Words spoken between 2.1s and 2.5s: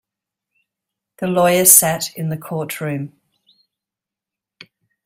in the